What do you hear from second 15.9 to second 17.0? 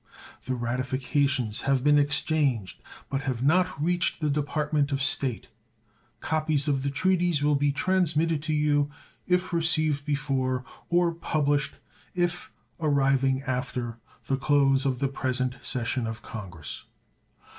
of Congress.